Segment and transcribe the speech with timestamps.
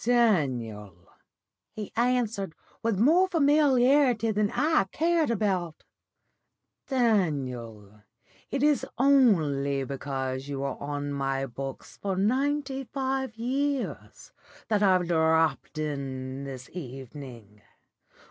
[0.03, 1.13] 'Daniel,'
[1.75, 5.83] he answered, with more familiarity than I cared about,
[6.87, 8.01] 'Daniel,
[8.49, 14.31] it is only because you were on my books for ninety five years
[14.69, 17.61] that I've dropped in this evening.